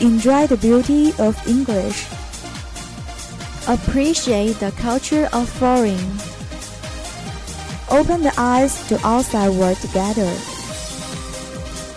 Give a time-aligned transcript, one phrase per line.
[0.00, 2.06] Enjoy the beauty of English.
[3.66, 5.96] Appreciate the culture of foreign.
[7.90, 10.30] Open the eyes to outside world together.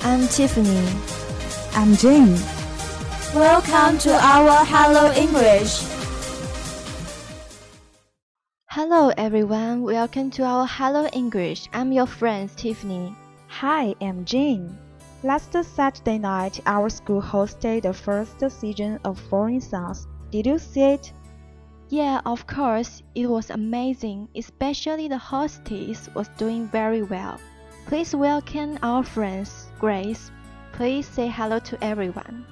[0.02, 0.88] I'm Tiffany.
[1.74, 2.40] I'm Jane.
[3.36, 5.84] Welcome to our Hello English.
[8.70, 11.68] Hello everyone, welcome to our Hello English.
[11.74, 13.14] I'm your friend Tiffany.
[13.48, 14.78] Hi, I'm Jane.
[15.22, 20.08] Last Saturday night, our school hosted the first season of Foreign Songs.
[20.32, 21.12] Did you see it?
[21.90, 27.38] Yeah, of course, it was amazing, especially the hostess was doing very well.
[27.86, 30.32] Please welcome our friends, Grace.
[30.72, 32.46] Please say hello to everyone.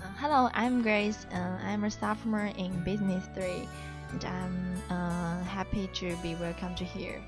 [0.00, 1.26] Uh, hello, I'm Grace.
[1.30, 3.68] Uh, I'm a sophomore in Business 3,
[4.12, 7.20] and I'm uh, happy to be welcomed here.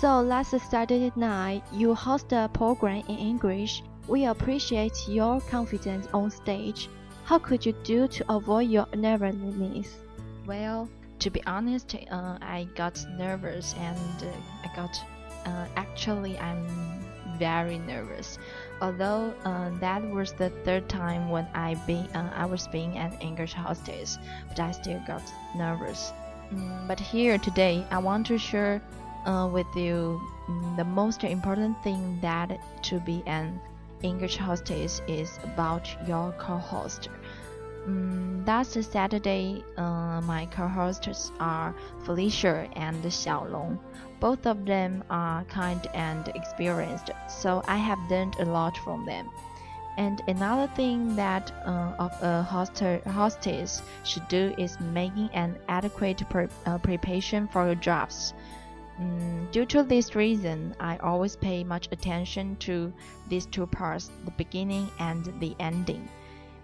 [0.00, 3.82] So last Saturday night, you host a program in English.
[4.08, 6.88] We appreciate your confidence on stage.
[7.24, 9.98] How could you do to avoid your nervousness?
[10.46, 14.32] Well, to be honest, uh, I got nervous and uh,
[14.64, 14.98] I got
[15.44, 16.64] uh, actually I'm
[17.36, 18.38] very nervous.
[18.80, 23.12] Although uh, that was the third time when I be uh, I was being an
[23.20, 24.16] English hostess,
[24.48, 25.22] but I still got
[25.54, 26.14] nervous.
[26.54, 28.80] Mm, but here today, I want to share
[29.26, 33.60] uh, with you mm, the most important thing that to be an
[34.02, 37.08] English hostess is about your co-host.
[38.50, 41.72] Last Saturday, uh, my co-hosts are
[42.04, 43.78] Felicia and Xiaolong.
[44.18, 49.30] Both of them are kind and experienced, so I have learned a lot from them.
[49.96, 56.48] And another thing that uh, of a hostess should do is making an adequate pre
[56.66, 58.34] uh, preparation for your drafts.
[59.00, 62.92] Mm, due to this reason, I always pay much attention to
[63.28, 66.06] these two parts, the beginning and the ending.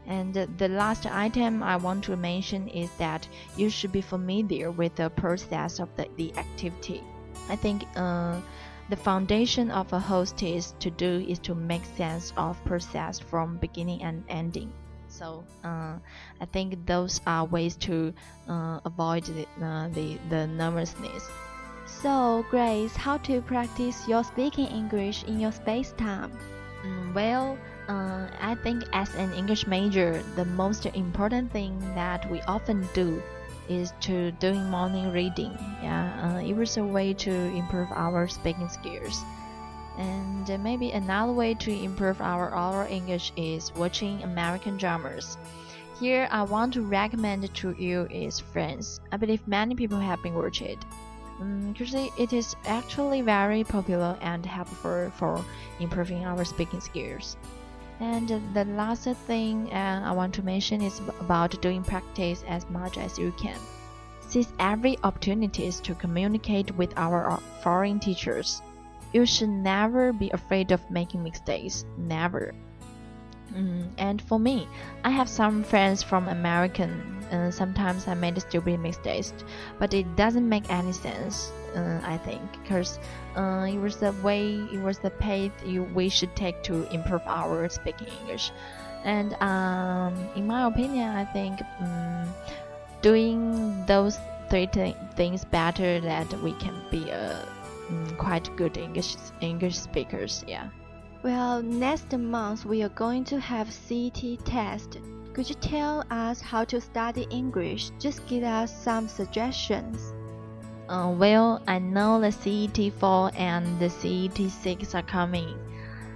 [0.06, 4.94] And the last item I want to mention is that you should be familiar with
[4.94, 7.02] the process of the, the activity.
[7.48, 8.40] I think uh,
[8.88, 13.56] the foundation of a host is to do is to make sense of process from
[13.56, 14.72] beginning and ending.
[15.08, 15.98] So uh,
[16.40, 18.12] I think those are ways to
[18.48, 21.28] uh, avoid the, uh, the, the nervousness.
[21.86, 26.32] So, Grace, how to practice your speaking English in your space time?
[26.82, 27.56] Mm, well,
[27.88, 33.22] uh, I think as an English major, the most important thing that we often do
[33.68, 35.56] is to doing morning reading.
[35.80, 39.22] Yeah, uh, it was a way to improve our speaking skills.
[39.96, 45.38] And maybe another way to improve our oral English is watching American dramas.
[46.00, 49.00] Here, I want to recommend to you is Friends.
[49.12, 50.84] I believe many people have been watching it
[51.38, 55.44] because um, it is actually very popular and helpful for
[55.80, 57.36] improving our speaking skills.
[58.00, 62.98] And the last thing uh, I want to mention is about doing practice as much
[62.98, 63.58] as you can.
[64.20, 68.60] Seize every opportunities to communicate with our uh, foreign teachers.
[69.12, 71.86] You should never be afraid of making mistakes.
[71.96, 72.54] Never.
[73.54, 74.68] Mm, and for me,
[75.04, 79.32] I have some friends from American uh, sometimes I made stupid mistakes,
[79.78, 81.50] but it doesn't make any sense.
[81.74, 82.98] Uh, I think because
[83.36, 87.22] uh, it was the way, it was the path you, we should take to improve
[87.26, 88.50] our speaking English.
[89.04, 92.28] And um, in my opinion, I think um,
[93.02, 97.46] doing those three th things better that we can be a
[97.90, 100.44] um, quite good English English speakers.
[100.46, 100.68] Yeah.
[101.22, 104.98] Well, next month we are going to have CT test.
[105.36, 107.90] Could you tell us how to study English?
[107.98, 110.14] Just give us some suggestions.
[110.88, 115.58] Uh, well, I know the CET4 and the CET6 are coming,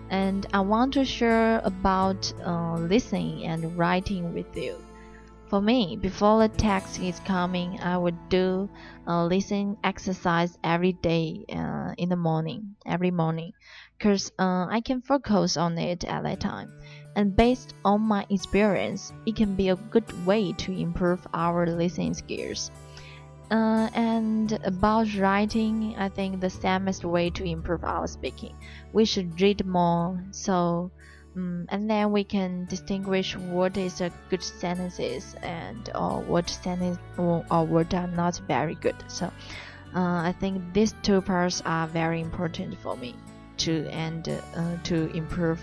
[0.09, 4.83] and I want to share about uh, listening and writing with you.
[5.49, 8.71] For me, before the text is coming, I would do
[9.07, 13.53] a listening exercise every day uh, in the morning, every morning,
[13.99, 16.73] because uh, I can focus on it at that time
[17.17, 22.15] and based on my experience, it can be a good way to improve our listening
[22.15, 22.71] skills.
[23.51, 28.55] Uh, and about writing, I think the same way to improve our speaking.
[28.93, 30.93] We should read more, so
[31.37, 36.99] um, and then we can distinguish what is a good sentences and or what sentence
[37.19, 38.97] or, or what are not very good.
[39.09, 39.27] So
[39.95, 43.15] uh, I think these two parts are very important for me
[43.59, 45.61] to and uh, to improve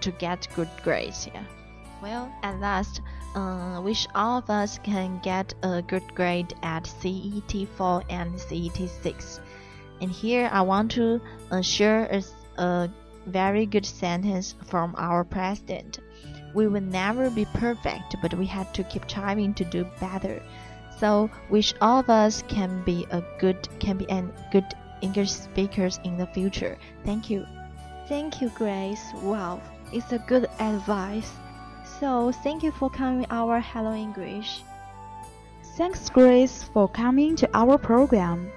[0.00, 1.26] to get good grades.
[1.26, 1.44] Yeah.
[2.02, 3.00] Well, at last,
[3.34, 9.40] uh, wish all of us can get a good grade at CET4 and CET6.
[10.00, 11.20] And here I want to
[11.50, 12.22] uh, share a,
[12.60, 12.90] a
[13.26, 16.00] very good sentence from our president.
[16.54, 20.42] We will never be perfect, but we have to keep trying to do better.
[20.98, 24.66] So wish all of us can be a good can be an good
[25.00, 26.78] English speakers in the future.
[27.04, 27.46] Thank you.
[28.08, 29.02] Thank you, Grace.
[29.22, 29.60] Wow,
[29.92, 31.30] it's a good advice.
[32.00, 34.62] So thank you for coming our Hello English.
[35.76, 38.50] Thanks, Grace, for coming to our program.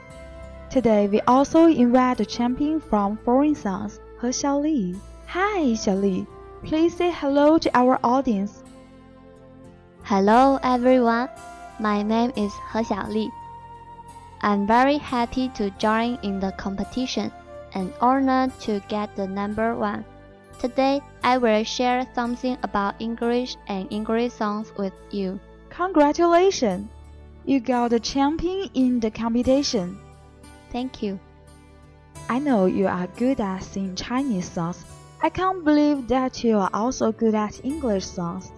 [0.69, 4.99] Today, we also invite the champion from Foreign Songs, He Xiaoli.
[5.27, 6.27] Hi, Xiaoli.
[6.63, 8.63] Please say hello to our audience.
[10.03, 11.29] Hello, everyone.
[11.79, 13.29] My name is He Xiaoli.
[14.41, 17.31] I'm very happy to join in the competition
[17.73, 20.03] and honored to get the number one.
[20.59, 25.39] Today, I will share something about English and English songs with you.
[25.69, 26.87] Congratulations!
[27.45, 29.99] You got the champion in the competition.
[30.71, 31.19] Thank you.
[32.29, 34.83] I know you are good at singing Chinese songs.
[35.21, 38.51] I can't believe that you are also good at English songs.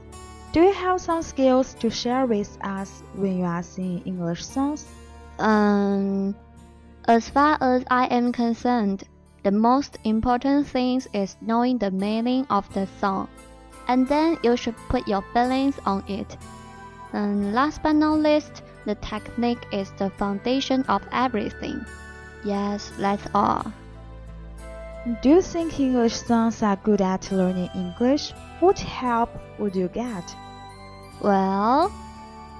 [0.53, 4.85] Do you have some skills to share with us when you are singing English songs?
[5.39, 6.35] Um,
[7.07, 9.03] as far as I am concerned,
[9.43, 13.27] the most important thing is knowing the meaning of the song,
[13.87, 16.37] and then you should put your feelings on it.
[17.13, 21.85] And last but not least, the technique is the foundation of everything.
[22.43, 23.71] Yes, that's all.
[25.21, 28.33] Do you think English songs are good at learning English?
[28.59, 30.35] What help would you get?
[31.21, 31.91] Well,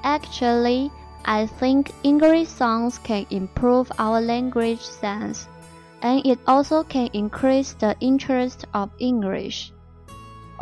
[0.04, 0.92] actually,
[1.26, 5.48] I think English songs can improve our language sense,
[6.02, 9.72] and it also can increase the interest of English.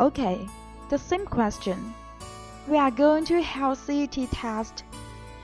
[0.00, 0.46] Okay,
[0.90, 1.94] the same question.
[2.68, 4.84] We are going to have CET test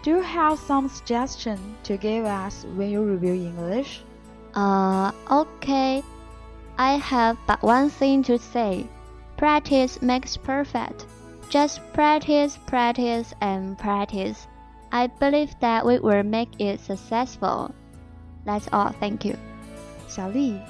[0.02, 4.02] do you have some suggestion to give us when you review English?
[4.52, 6.02] Uh, okay.
[6.76, 8.88] I have but one thing to say.
[9.36, 11.06] Practice makes perfect.
[11.50, 14.48] Just practice, practice, and practice.
[14.90, 17.72] I believe that we will make it successful.
[18.44, 18.90] That's all.
[18.98, 19.38] Thank you.
[20.12, 20.60] Xiaoli,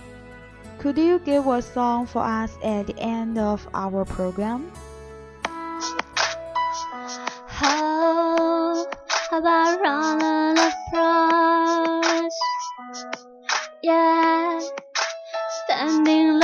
[0.79, 4.71] could you give a song for us at the end of our program?
[9.33, 10.55] about run.
[13.83, 14.61] Yeah,
[15.65, 16.41] standing.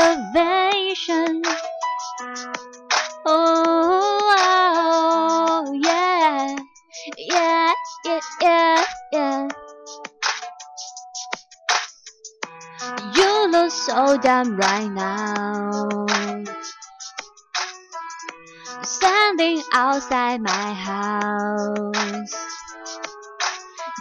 [14.44, 15.88] Damn right now.
[18.82, 22.34] Standing outside my house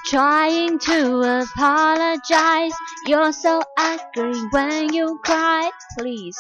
[0.06, 2.72] trying to apologize.
[3.08, 5.70] You're so angry when you cry.
[5.98, 6.38] Please,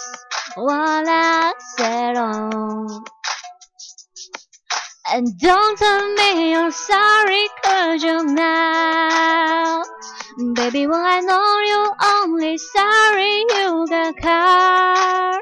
[0.55, 3.16] what I said on.
[5.09, 9.85] And don't tell me you're sorry, cause you're not
[10.55, 15.41] Baby, when I know you're only sorry you got caught.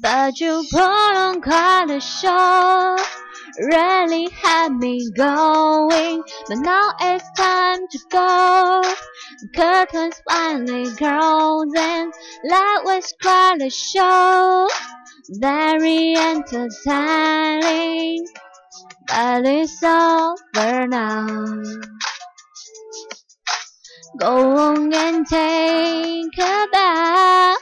[0.00, 2.96] But you put on quite a show
[3.58, 8.82] really had me going, but now it's time to go.
[9.54, 12.12] Curtains finally and
[12.44, 14.68] light was quite a show.
[15.28, 16.66] Very entertaining,
[19.10, 21.62] but it's over now.
[24.18, 27.58] Go on and take a bath.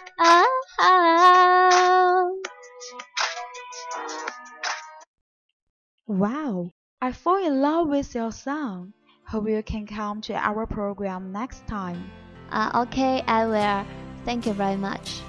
[6.06, 8.92] Wow, I fall in love with your song.
[9.26, 12.10] Hope you can come to our program next time.
[12.50, 13.86] Uh, okay, I will.
[14.24, 15.20] Thank you very much.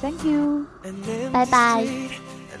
[0.00, 0.68] Thank you.
[1.32, 2.18] Bye bye.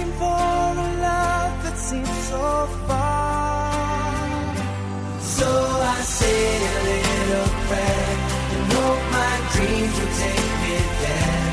[0.00, 4.54] Reaching for a love that seems so far.
[5.20, 8.16] So I say a little prayer
[8.52, 11.49] and hope my dreams will take me there,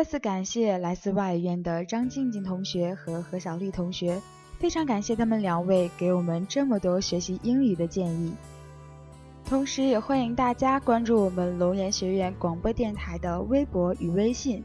[0.00, 4.18] 再次感谢来自外语院的张静静同学和何小丽同学，
[4.58, 8.32] 非常感谢他们两位给我们这么多学习英语的建议。
[9.44, 14.64] 同时，也欢迎大家关注我们龙岩学院广播电台的微博与微信。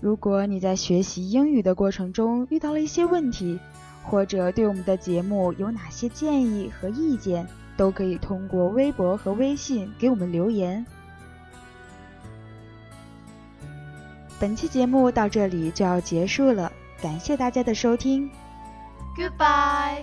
[0.00, 3.60] 如果你在学习英语的过程中遇到了一些问题，
[4.02, 7.46] 或者对我们的节目有哪些建议和意见，
[7.76, 10.86] 都可以通过微博和微信给我们留言。
[14.42, 18.28] 本期节目到这里就要结束了，感谢大家的收听。
[19.16, 20.02] Goodbye.